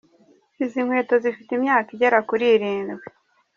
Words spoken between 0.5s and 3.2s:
Izi nkweto zifite imyanya igera kuri irindwi.